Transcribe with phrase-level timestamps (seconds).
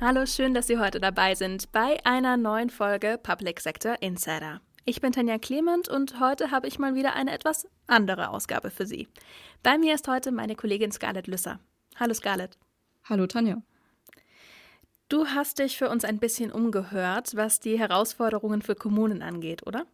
[0.00, 4.60] Hallo, schön, dass Sie heute dabei sind bei einer neuen Folge Public Sector Insider.
[4.84, 8.84] Ich bin Tanja Clement und heute habe ich mal wieder eine etwas andere Ausgabe für
[8.84, 9.08] Sie.
[9.62, 11.60] Bei mir ist heute meine Kollegin Scarlett Lüsser.
[11.96, 12.58] Hallo Scarlett.
[13.04, 13.62] Hallo Tanja.
[15.08, 19.86] Du hast dich für uns ein bisschen umgehört, was die Herausforderungen für Kommunen angeht, oder?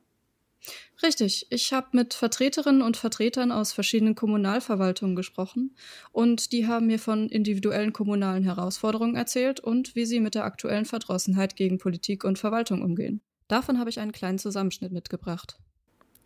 [1.03, 1.46] Richtig.
[1.51, 5.77] Ich habe mit Vertreterinnen und Vertretern aus verschiedenen Kommunalverwaltungen gesprochen
[6.11, 10.87] und die haben mir von individuellen kommunalen Herausforderungen erzählt und wie sie mit der aktuellen
[10.87, 13.21] Verdrossenheit gegen Politik und Verwaltung umgehen.
[13.47, 15.59] Davon habe ich einen kleinen Zusammenschnitt mitgebracht.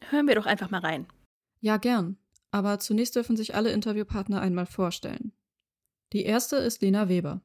[0.09, 1.07] Hören wir doch einfach mal rein.
[1.61, 2.17] Ja, gern.
[2.51, 5.33] Aber zunächst dürfen sich alle Interviewpartner einmal vorstellen.
[6.13, 7.43] Die erste ist Lena Weber.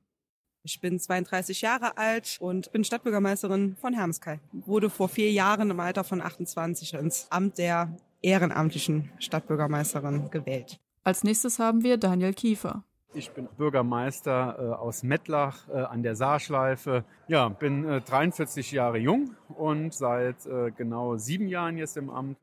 [0.70, 4.41] Ich bin 32 Jahre alt und bin Stadtbürgermeisterin von Hermskei.
[4.52, 10.77] Wurde vor vier Jahren im Alter von 28 ins Amt der ehrenamtlichen Stadtbürgermeisterin gewählt.
[11.05, 12.84] Als nächstes haben wir Daniel Kiefer.
[13.13, 17.05] Ich bin Bürgermeister äh, aus Mettlach äh, an der Saarschleife.
[17.30, 22.38] Ja, bin äh, 43 Jahre jung und seit äh, genau sieben Jahren jetzt im Amt.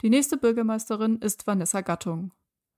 [0.00, 2.32] Die nächste Bürgermeisterin ist Vanessa Gattung.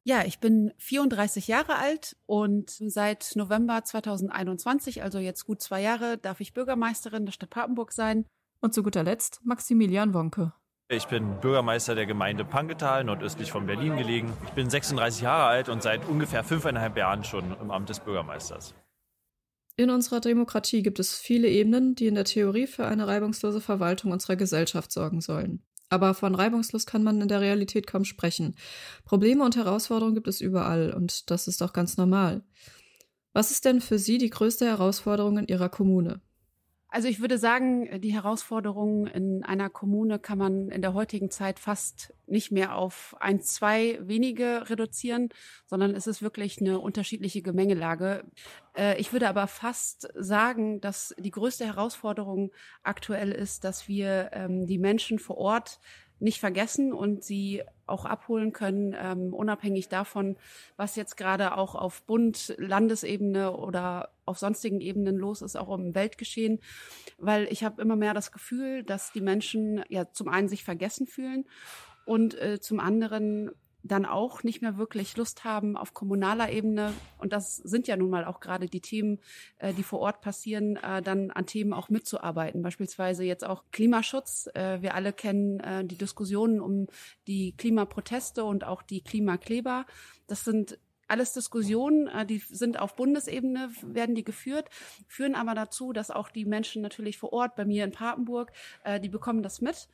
[0.08, 6.16] Ja, ich bin 34 Jahre alt und seit November 2021, also jetzt gut zwei Jahre,
[6.16, 8.24] darf ich Bürgermeisterin der Stadt Papenburg sein.
[8.62, 10.54] Und zu guter Letzt Maximilian Wonke.
[10.88, 14.32] Ich bin Bürgermeister der Gemeinde Panketal, nordöstlich von Berlin gelegen.
[14.46, 18.72] Ich bin 36 Jahre alt und seit ungefähr fünfeinhalb Jahren schon im Amt des Bürgermeisters.
[19.76, 24.12] In unserer Demokratie gibt es viele Ebenen, die in der Theorie für eine reibungslose Verwaltung
[24.12, 25.62] unserer Gesellschaft sorgen sollen.
[25.90, 28.56] Aber von reibungslos kann man in der Realität kaum sprechen.
[29.04, 32.42] Probleme und Herausforderungen gibt es überall und das ist auch ganz normal.
[33.32, 36.20] Was ist denn für Sie die größte Herausforderung in Ihrer Kommune?
[36.90, 41.58] Also ich würde sagen, die Herausforderungen in einer Kommune kann man in der heutigen Zeit
[41.58, 45.28] fast nicht mehr auf ein, zwei wenige reduzieren,
[45.66, 48.24] sondern es ist wirklich eine unterschiedliche Gemengelage.
[48.74, 52.52] Äh, ich würde aber fast sagen, dass die größte Herausforderung
[52.82, 55.80] aktuell ist, dass wir ähm, die Menschen vor Ort
[56.20, 60.36] nicht vergessen und sie auch abholen können, ähm, unabhängig davon,
[60.76, 65.94] was jetzt gerade auch auf Bund, Landesebene oder auf sonstigen Ebenen los ist, auch im
[65.94, 66.60] Weltgeschehen,
[67.18, 71.06] weil ich habe immer mehr das Gefühl, dass die Menschen ja zum einen sich vergessen
[71.06, 71.46] fühlen
[72.04, 73.50] und äh, zum anderen
[73.82, 78.10] dann auch nicht mehr wirklich Lust haben auf kommunaler Ebene, und das sind ja nun
[78.10, 79.20] mal auch gerade die Themen,
[79.58, 82.62] äh, die vor Ort passieren, äh, dann an Themen auch mitzuarbeiten.
[82.62, 84.48] Beispielsweise jetzt auch Klimaschutz.
[84.54, 86.86] Äh, wir alle kennen äh, die Diskussionen um
[87.26, 89.86] die Klimaproteste und auch die Klimakleber.
[90.26, 90.78] Das sind
[91.08, 94.68] alles Diskussionen, äh, die sind auf Bundesebene, werden die geführt,
[95.08, 98.52] führen aber dazu, dass auch die Menschen natürlich vor Ort bei mir in Papenburg,
[98.84, 99.88] äh, die bekommen das mit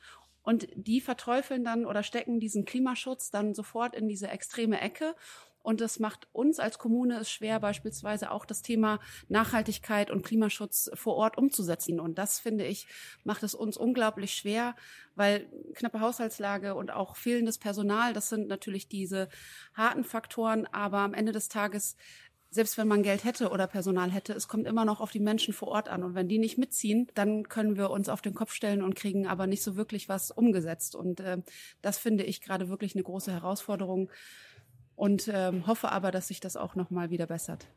[0.45, 5.15] und die verteufeln dann oder stecken diesen Klimaschutz dann sofort in diese extreme Ecke.
[5.63, 10.91] Und das macht uns als Kommune es schwer, beispielsweise auch das Thema Nachhaltigkeit und Klimaschutz
[10.93, 11.99] vor Ort umzusetzen.
[11.99, 12.85] Und das, finde ich,
[13.23, 14.75] macht es uns unglaublich schwer,
[15.15, 19.27] weil knappe Haushaltslage und auch fehlendes Personal, das sind natürlich diese
[19.73, 20.67] harten Faktoren.
[20.67, 21.97] Aber am Ende des Tages
[22.49, 25.53] selbst wenn man Geld hätte oder Personal hätte, es kommt immer noch auf die Menschen
[25.53, 26.03] vor Ort an.
[26.03, 29.27] Und wenn die nicht mitziehen, dann können wir uns auf den Kopf stellen und kriegen
[29.27, 30.95] aber nicht so wirklich was umgesetzt.
[30.95, 31.37] Und äh,
[31.81, 34.09] das finde ich gerade wirklich eine große Herausforderung
[34.95, 37.67] und ähm, hoffe aber, dass sich das auch noch mal wieder bessert.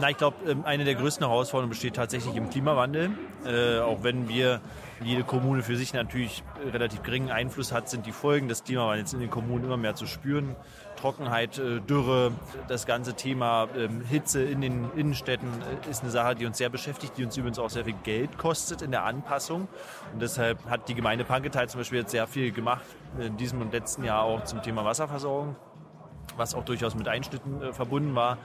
[0.00, 3.10] Na, ich glaube, ähm, eine der größten Herausforderungen besteht tatsächlich im Klimawandel.
[3.44, 4.60] Äh, auch wenn wir
[5.02, 9.20] jede Kommune für sich natürlich relativ geringen Einfluss hat, sind die Folgen des Klimawandels in
[9.20, 10.56] den Kommunen immer mehr zu spüren.
[10.96, 12.32] Trockenheit, äh, Dürre,
[12.68, 16.70] das ganze Thema ähm, Hitze in den Innenstädten äh, ist eine Sache, die uns sehr
[16.70, 19.68] beschäftigt, die uns übrigens auch sehr viel Geld kostet in der Anpassung.
[20.12, 22.84] Und deshalb hat die Gemeinde Panketal zum Beispiel jetzt sehr viel gemacht
[23.18, 25.56] in diesem und letzten Jahr auch zum Thema Wasserversorgung
[26.38, 28.38] was auch durchaus mit Einschnitten äh, verbunden war.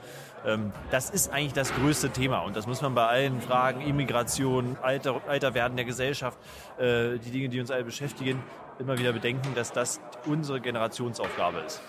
[0.44, 4.76] Ähm, das ist eigentlich das größte Thema und das muss man bei allen Fragen, Immigration,
[4.82, 6.38] Alter, Alterwerden der Gesellschaft,
[6.78, 8.42] äh, die Dinge, die uns alle beschäftigen,
[8.78, 11.80] immer wieder bedenken, dass das unsere Generationsaufgabe ist.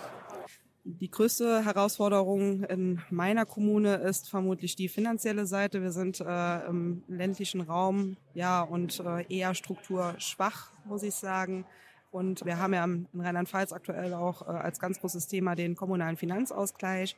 [0.88, 5.82] Die größte Herausforderung in meiner Kommune ist vermutlich die finanzielle Seite.
[5.82, 11.66] Wir sind äh, im ländlichen Raum ja und äh, eher strukturschwach, muss ich sagen.
[12.16, 16.16] Und wir haben ja in Rheinland-Pfalz aktuell auch äh, als ganz großes Thema den kommunalen
[16.16, 17.14] Finanzausgleich.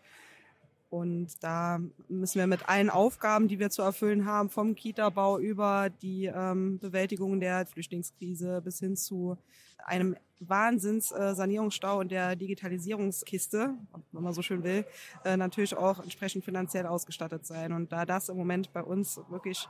[0.91, 1.79] Und da
[2.09, 6.81] müssen wir mit allen Aufgaben, die wir zu erfüllen haben, vom Kita-Bau über die ähm,
[6.81, 9.39] Bewältigung der Flüchtlingskrise bis hin zu
[9.85, 13.75] einem Wahnsinns-Sanierungsstau äh, und der Digitalisierungskiste,
[14.11, 14.85] wenn man so schön will,
[15.25, 17.71] äh, natürlich auch entsprechend finanziell ausgestattet sein.
[17.71, 19.69] Und da das im Moment bei uns wirklich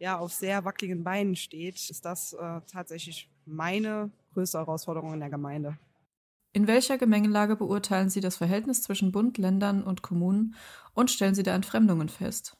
[0.00, 5.30] ja auf sehr wackeligen Beinen steht, ist das äh, tatsächlich meine größte Herausforderung in der
[5.30, 5.78] Gemeinde.
[6.52, 10.54] In welcher Gemengelage beurteilen Sie das Verhältnis zwischen Bund, Ländern und Kommunen
[10.92, 12.56] und stellen Sie da Entfremdungen fest?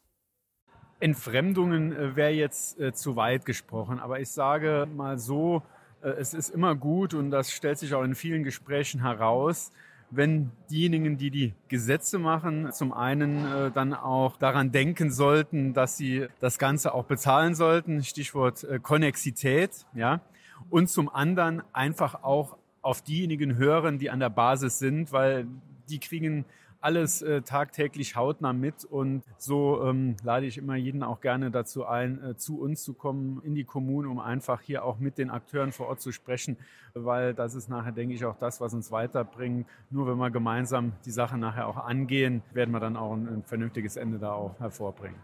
[1.01, 5.63] Entfremdungen äh, wäre jetzt äh, zu weit gesprochen, aber ich sage mal so,
[6.03, 9.71] äh, es ist immer gut und das stellt sich auch in vielen Gesprächen heraus,
[10.11, 15.99] wenn diejenigen, die die Gesetze machen, zum einen äh, dann auch daran denken sollten, dass
[15.99, 20.23] sie das Ganze auch bezahlen sollten, Stichwort Konnexität, ja,
[20.71, 25.47] und zum anderen einfach auch auf diejenigen hören, die an der Basis sind, weil
[25.89, 26.45] die kriegen
[26.81, 31.85] alles äh, tagtäglich hautnah mit und so ähm, lade ich immer jeden auch gerne dazu
[31.85, 35.31] ein, äh, zu uns zu kommen in die Kommune, um einfach hier auch mit den
[35.31, 36.57] Akteuren vor Ort zu sprechen,
[36.95, 39.67] weil das ist nachher, denke ich, auch das, was uns weiterbringt.
[39.91, 43.43] Nur wenn wir gemeinsam die Sache nachher auch angehen, werden wir dann auch ein, ein
[43.43, 45.19] vernünftiges Ende da auch hervorbringen.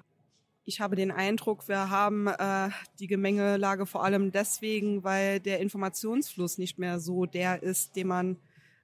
[0.65, 2.69] Ich habe den Eindruck, wir haben äh,
[3.01, 8.37] die Gemengelage vor allem deswegen, weil der Informationsfluss nicht mehr so der ist, den man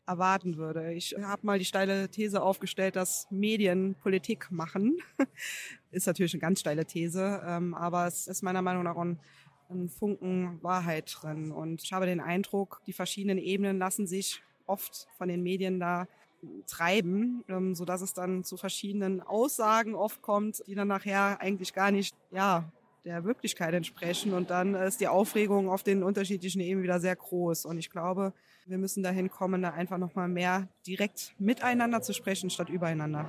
[0.05, 0.93] erwarten würde.
[0.95, 4.99] Ich habe mal die steile These aufgestellt, dass Medien Politik machen.
[5.93, 9.21] ist natürlich eine ganz steile These, ähm, aber es ist meiner Meinung nach ein,
[9.71, 11.53] ein Funken Wahrheit drin.
[11.53, 16.09] Und ich habe den Eindruck, die verschiedenen Ebenen lassen sich oft von den Medien da
[16.67, 21.73] treiben, ähm, so dass es dann zu verschiedenen Aussagen oft kommt, die dann nachher eigentlich
[21.75, 22.65] gar nicht, ja,
[23.05, 24.35] der Wirklichkeit entsprechen.
[24.35, 27.65] Und dann ist die Aufregung auf den unterschiedlichen Ebenen wieder sehr groß.
[27.65, 28.33] Und ich glaube,
[28.67, 33.25] wir müssen dahin kommen, da einfach nochmal mehr direkt miteinander zu sprechen, statt übereinander.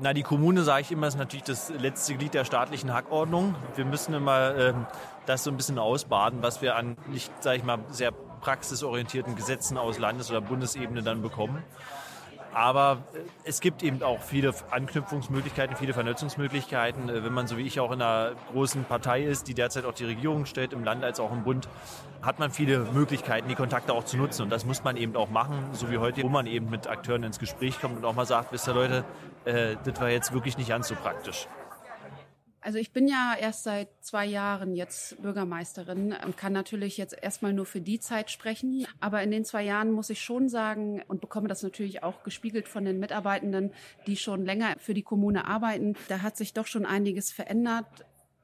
[0.00, 3.54] Na, die Kommune, sage ich immer, ist natürlich das letzte Glied der staatlichen Hackordnung.
[3.76, 4.86] Wir müssen immer ähm,
[5.26, 8.12] das so ein bisschen ausbaden, was wir an nicht, sage ich mal, sehr
[8.42, 11.64] praxisorientierten Gesetzen aus Landes- oder Bundesebene dann bekommen.
[12.54, 17.08] Aber äh, es gibt eben auch viele Anknüpfungsmöglichkeiten, viele Vernetzungsmöglichkeiten.
[17.08, 19.94] Äh, wenn man so wie ich auch in einer großen Partei ist, die derzeit auch
[19.94, 21.68] die Regierung stellt, im Land als auch im Bund,
[22.20, 24.42] hat man viele Möglichkeiten, die Kontakte auch zu nutzen.
[24.42, 27.22] Und das muss man eben auch machen, so wie heute, wo man eben mit Akteuren
[27.22, 29.04] ins Gespräch kommt und auch mal sagt, wisst ihr Leute,
[29.44, 31.48] äh, das war jetzt wirklich nicht ganz so praktisch.
[32.64, 37.52] Also ich bin ja erst seit zwei Jahren jetzt Bürgermeisterin und kann natürlich jetzt erstmal
[37.52, 38.86] nur für die Zeit sprechen.
[39.00, 42.68] Aber in den zwei Jahren muss ich schon sagen und bekomme das natürlich auch gespiegelt
[42.68, 43.72] von den Mitarbeitenden,
[44.06, 45.96] die schon länger für die Kommune arbeiten.
[46.08, 47.86] Da hat sich doch schon einiges verändert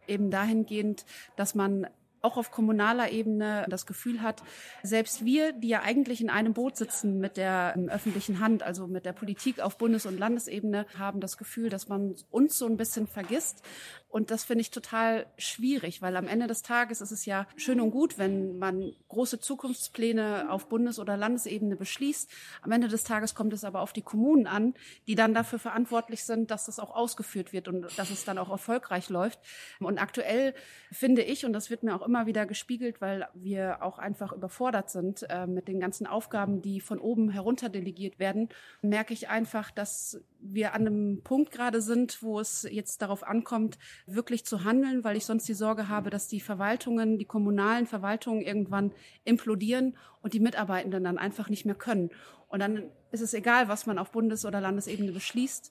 [0.08, 1.04] eben dahingehend,
[1.36, 1.86] dass man
[2.22, 4.42] auch auf kommunaler Ebene das Gefühl hat,
[4.82, 8.86] selbst wir, die ja eigentlich in einem Boot sitzen mit der ähm, öffentlichen Hand, also
[8.86, 12.76] mit der Politik auf Bundes- und Landesebene, haben das Gefühl, dass man uns so ein
[12.76, 13.62] bisschen vergisst.
[14.10, 17.78] Und das finde ich total schwierig, weil am Ende des Tages ist es ja schön
[17.78, 22.30] und gut, wenn man große Zukunftspläne auf Bundes- oder Landesebene beschließt.
[22.62, 24.74] Am Ende des Tages kommt es aber auf die Kommunen an,
[25.06, 28.48] die dann dafür verantwortlich sind, dass das auch ausgeführt wird und dass es dann auch
[28.48, 29.40] erfolgreich läuft.
[29.78, 30.54] Und aktuell
[30.90, 34.88] finde ich, und das wird mir auch immer wieder gespiegelt, weil wir auch einfach überfordert
[34.88, 38.48] sind äh, mit den ganzen Aufgaben, die von oben herunter delegiert werden,
[38.80, 43.78] merke ich einfach, dass wir an einem Punkt gerade sind, wo es jetzt darauf ankommt,
[44.06, 48.40] wirklich zu handeln, weil ich sonst die Sorge habe, dass die Verwaltungen, die kommunalen Verwaltungen
[48.40, 48.92] irgendwann
[49.24, 52.10] implodieren und die Mitarbeitenden dann einfach nicht mehr können.
[52.48, 55.70] Und dann ist es egal, was man auf Bundes- oder Landesebene beschließt.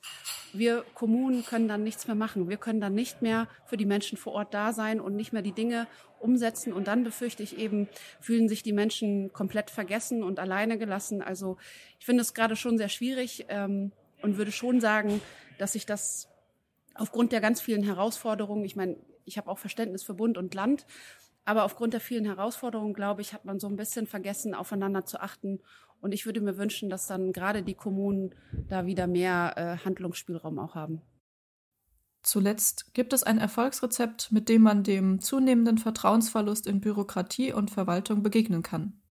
[0.53, 2.49] Wir Kommunen können dann nichts mehr machen.
[2.49, 5.41] Wir können dann nicht mehr für die Menschen vor Ort da sein und nicht mehr
[5.41, 5.87] die Dinge
[6.19, 6.73] umsetzen.
[6.73, 7.87] Und dann befürchte ich eben,
[8.19, 11.21] fühlen sich die Menschen komplett vergessen und alleine gelassen.
[11.21, 11.57] Also
[11.99, 13.91] ich finde es gerade schon sehr schwierig ähm,
[14.21, 15.21] und würde schon sagen,
[15.57, 16.29] dass sich das
[16.93, 20.85] aufgrund der ganz vielen Herausforderungen, ich meine, ich habe auch Verständnis für Bund und Land,
[21.45, 25.21] aber aufgrund der vielen Herausforderungen, glaube ich, hat man so ein bisschen vergessen, aufeinander zu
[25.21, 25.61] achten.
[26.01, 28.35] Und ich würde mir wünschen, dass dann gerade die Kommunen
[28.69, 31.01] da wieder mehr äh, Handlungsspielraum auch haben.
[32.23, 38.21] Zuletzt gibt es ein Erfolgsrezept, mit dem man dem zunehmenden Vertrauensverlust in Bürokratie und Verwaltung
[38.21, 39.01] begegnen kann.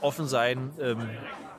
[0.00, 1.08] Offen sein, ähm,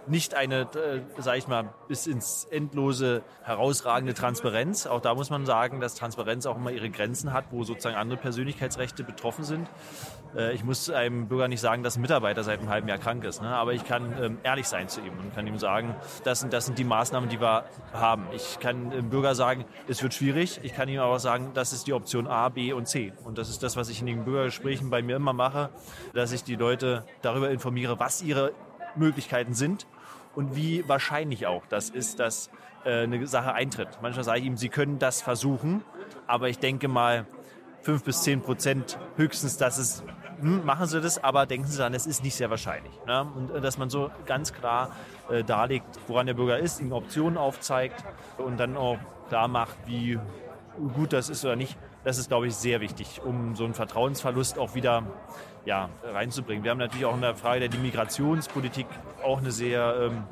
[0.10, 4.88] nicht eine, äh, sage ich mal, bis ins Endlose herausragende Transparenz.
[4.88, 8.20] Auch da muss man sagen, dass Transparenz auch immer ihre Grenzen hat, wo sozusagen andere
[8.20, 9.70] Persönlichkeitsrechte betroffen sind.
[10.36, 13.24] Äh, ich muss einem Bürger nicht sagen, dass ein Mitarbeiter seit einem halben Jahr krank
[13.24, 13.50] ist, ne?
[13.50, 16.66] aber ich kann ähm, ehrlich sein zu ihm und kann ihm sagen, das sind, das
[16.66, 18.28] sind die Maßnahmen, die wir haben.
[18.34, 20.60] Ich kann dem Bürger sagen, es wird schwierig.
[20.64, 23.14] Ich kann ihm aber sagen, das ist die Option A, B und C.
[23.24, 25.70] Und das ist das, was ich in den Bürgergesprächen bei mir immer mache,
[26.14, 28.54] dass ich die Leute darüber informiere, was ihre
[28.96, 29.88] Möglichkeiten sind
[30.38, 32.52] und wie wahrscheinlich auch das ist, dass
[32.86, 33.98] äh, eine Sache eintritt.
[34.04, 35.84] Manchmal sage ich ihm, Sie können das versuchen,
[36.28, 37.26] aber ich denke mal,
[37.82, 40.04] fünf bis zehn Prozent höchstens, dass es,
[40.40, 42.94] hm, machen Sie das, aber denken Sie daran, es ist nicht sehr wahrscheinlich.
[43.08, 43.28] Ne?
[43.36, 44.92] Und äh, dass man so ganz klar
[45.32, 48.06] äh, darlegt, woran der Bürger ist, ihm Optionen aufzeigt
[48.38, 50.20] und dann auch klar macht, wie
[50.94, 51.76] gut das ist oder nicht,
[52.08, 55.04] Das ist, glaube ich, sehr wichtig, um so einen Vertrauensverlust auch wieder
[55.66, 56.64] ja, reinzubringen.
[56.64, 58.86] Wir haben natürlich auch in der Frage der Migrationspolitik
[59.26, 60.24] auch eine sehr ähm,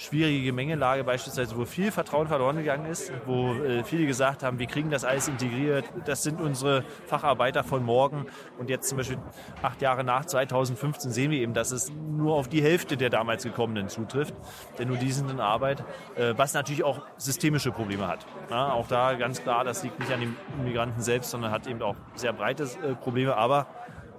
[0.00, 4.66] schwierige Gemengelage beispielsweise, wo viel Vertrauen verloren gegangen ist, wo äh, viele gesagt haben, wir
[4.66, 8.24] kriegen das alles integriert, das sind unsere Facharbeiter von morgen.
[8.58, 9.18] Und jetzt zum Beispiel
[9.62, 13.44] acht Jahre nach 2015 sehen wir eben, dass es nur auf die Hälfte der damals
[13.44, 14.34] gekommenen zutrifft,
[14.78, 15.84] denn nur die sind in Arbeit,
[16.16, 18.26] äh, was natürlich auch systemische Probleme hat.
[18.50, 21.82] Ja, auch da ganz klar, das liegt nicht an den Migranten selbst, sondern hat eben
[21.82, 23.66] auch sehr breite äh, Probleme, aber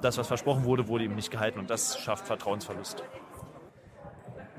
[0.02, 3.04] das, was versprochen wurde, wurde eben nicht gehalten und das schafft Vertrauensverlust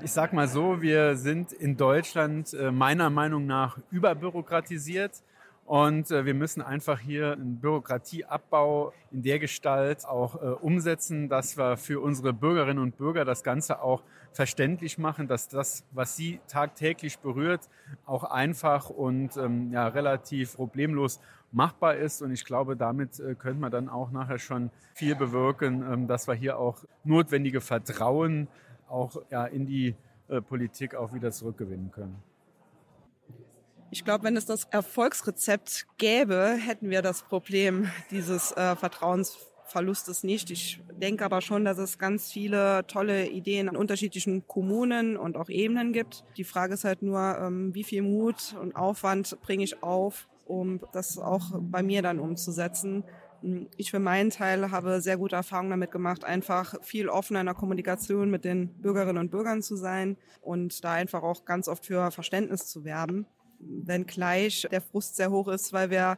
[0.03, 5.23] ich sag mal so, wir sind in Deutschland äh, meiner Meinung nach überbürokratisiert.
[5.65, 11.57] Und äh, wir müssen einfach hier einen Bürokratieabbau in der Gestalt auch äh, umsetzen, dass
[11.57, 16.41] wir für unsere Bürgerinnen und Bürger das Ganze auch verständlich machen, dass das, was sie
[16.49, 17.69] tagtäglich berührt,
[18.05, 21.21] auch einfach und ähm, ja, relativ problemlos
[21.53, 22.21] machbar ist.
[22.21, 26.33] Und ich glaube, damit könnte man dann auch nachher schon viel bewirken, ähm, dass wir
[26.33, 28.49] hier auch notwendige Vertrauen
[28.93, 29.95] auch ja, in die
[30.29, 32.15] äh, Politik auch wieder zurückgewinnen können.
[33.91, 40.49] Ich glaube, wenn es das Erfolgsrezept gäbe, hätten wir das Problem dieses äh, Vertrauensverlustes nicht.
[40.49, 45.49] Ich denke aber schon, dass es ganz viele tolle Ideen an unterschiedlichen Kommunen und auch
[45.49, 46.23] Ebenen gibt.
[46.37, 50.79] Die Frage ist halt nur, ähm, wie viel Mut und Aufwand bringe ich auf, um
[50.91, 53.03] das auch bei mir dann umzusetzen.
[53.75, 57.55] Ich für meinen Teil habe sehr gute Erfahrungen damit gemacht, einfach viel offener in der
[57.55, 62.09] Kommunikation mit den Bürgerinnen und Bürgern zu sein und da einfach auch ganz oft für
[62.11, 63.25] Verständnis zu werben.
[63.59, 66.17] Wenn gleich der Frust sehr hoch ist, weil wir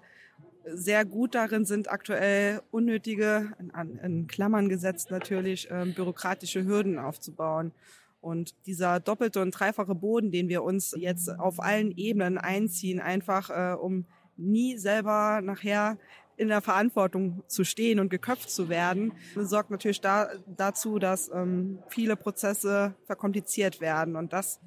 [0.65, 7.71] sehr gut darin sind, aktuell unnötige, in, in Klammern gesetzt natürlich, äh, bürokratische Hürden aufzubauen.
[8.21, 13.49] Und dieser doppelte und dreifache Boden, den wir uns jetzt auf allen Ebenen einziehen, einfach
[13.49, 14.05] äh, um
[14.37, 15.97] nie selber nachher
[16.37, 21.79] in der Verantwortung zu stehen und geköpft zu werden, sorgt natürlich da, dazu, dass ähm,
[21.87, 24.15] viele Prozesse verkompliziert werden.
[24.15, 24.59] Und das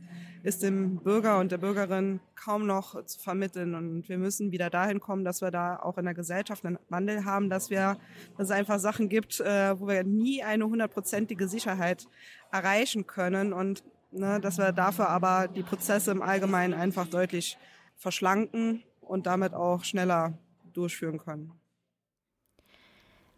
[0.42, 3.74] ist dem Bürger und der Bürgerin kaum noch zu vermitteln.
[3.74, 7.24] Und wir müssen wieder dahin kommen, dass wir da auch in der Gesellschaft einen Wandel
[7.24, 7.98] haben, dass wir,
[8.36, 12.06] dass es einfach Sachen gibt, äh, wo wir nie eine hundertprozentige Sicherheit
[12.50, 17.58] erreichen können und ne, dass wir dafür aber die Prozesse im Allgemeinen einfach deutlich
[17.96, 20.38] verschlanken und damit auch schneller
[20.78, 21.52] durchführen können.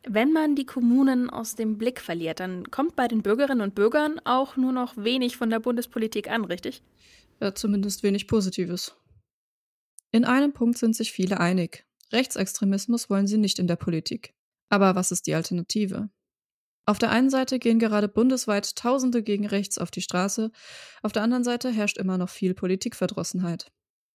[0.09, 4.19] Wenn man die Kommunen aus dem Blick verliert, dann kommt bei den Bürgerinnen und Bürgern
[4.25, 6.83] auch nur noch wenig von der Bundespolitik an, richtig?
[7.41, 8.95] Ja, zumindest wenig Positives.
[10.11, 11.87] In einem Punkt sind sich viele einig.
[12.13, 14.35] Rechtsextremismus wollen sie nicht in der Politik.
[14.69, 16.11] Aber was ist die Alternative?
[16.87, 20.51] Auf der einen Seite gehen gerade bundesweit Tausende gegen rechts auf die Straße,
[21.03, 23.71] auf der anderen Seite herrscht immer noch viel Politikverdrossenheit.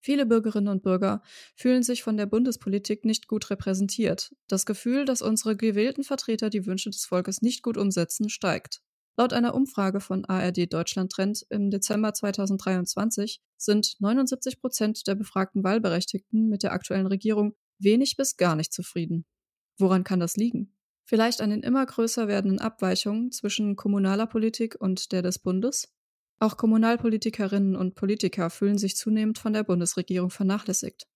[0.06, 1.24] Viele Bürgerinnen und Bürger
[1.56, 4.36] fühlen sich von der Bundespolitik nicht gut repräsentiert.
[4.48, 8.84] Das Gefühl, dass unsere gewählten Vertreter die Wünsche des Volkes nicht gut umsetzen, steigt.
[9.18, 15.64] Laut einer Umfrage von ARD Deutschland Trend im Dezember 2023 sind 79 Prozent der befragten
[15.64, 19.26] Wahlberechtigten mit der aktuellen Regierung wenig bis gar nicht zufrieden.
[19.80, 20.78] Woran kann das liegen?
[21.06, 25.95] Vielleicht an den immer größer werdenden Abweichungen zwischen kommunaler Politik und der des Bundes?
[26.40, 31.08] Auch Kommunalpolitikerinnen und Politiker fühlen sich zunehmend von der Bundesregierung vernachlässigt.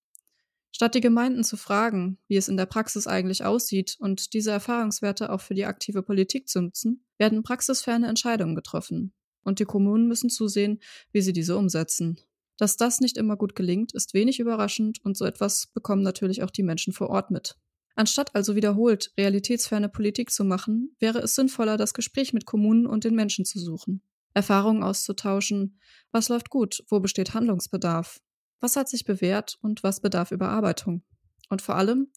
[0.72, 5.32] Statt die Gemeinden zu fragen, wie es in der Praxis eigentlich aussieht und diese Erfahrungswerte
[5.32, 9.14] auch für die aktive Politik zu nutzen, werden praxisferne Entscheidungen getroffen.
[9.44, 10.80] Und die Kommunen müssen zusehen,
[11.12, 12.20] wie sie diese umsetzen.
[12.58, 16.52] Dass das nicht immer gut gelingt, ist wenig überraschend und so etwas bekommen natürlich auch
[16.52, 17.56] die Menschen vor Ort mit.
[17.96, 23.04] Anstatt also wiederholt realitätsferne Politik zu machen, wäre es sinnvoller, das Gespräch mit Kommunen und
[23.04, 24.02] den Menschen zu suchen.
[24.34, 25.80] Erfahrungen auszutauschen.
[26.12, 26.84] Was läuft gut?
[26.88, 28.20] Wo besteht Handlungsbedarf?
[28.60, 31.04] Was hat sich bewährt und was bedarf Überarbeitung?
[31.50, 32.12] Und vor allem,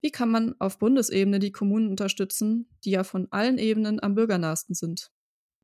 [0.00, 4.74] wie kann man auf Bundesebene die Kommunen unterstützen, die ja von allen Ebenen am bürgernahesten
[4.74, 5.10] sind?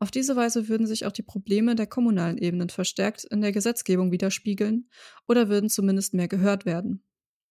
[0.01, 4.13] Auf diese Weise würden sich auch die Probleme der kommunalen Ebenen verstärkt in der Gesetzgebung
[4.13, 4.89] widerspiegeln
[5.27, 7.03] oder würden zumindest mehr gehört werden.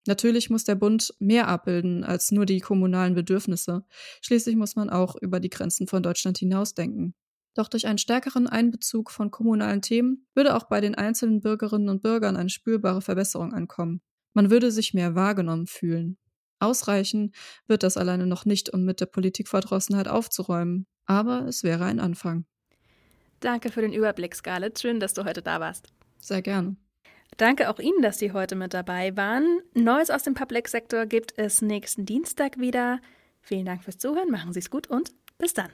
[0.07, 3.83] Natürlich muss der Bund mehr abbilden als nur die kommunalen Bedürfnisse.
[4.21, 7.13] Schließlich muss man auch über die Grenzen von Deutschland hinausdenken.
[7.57, 12.03] Doch durch einen stärkeren Einbezug von kommunalen Themen würde auch bei den einzelnen Bürgerinnen und
[12.03, 14.01] Bürgern eine spürbare Verbesserung ankommen.
[14.33, 16.19] Man würde sich mehr wahrgenommen fühlen.
[16.59, 17.33] Ausreichen
[17.65, 22.45] wird das alleine noch nicht, um mit der Politikverdrossenheit aufzuräumen, aber es wäre ein Anfang.
[23.39, 24.79] Danke für den Überblick, Scarlett.
[24.79, 25.87] Schön, dass du heute da warst.
[26.19, 26.75] Sehr gerne.
[27.37, 29.61] Danke auch Ihnen, dass Sie heute mit dabei waren.
[29.73, 32.99] Neues aus dem Public-Sektor gibt es nächsten Dienstag wieder.
[33.41, 35.71] Vielen Dank fürs Zuhören, machen Sie es gut und bis dann.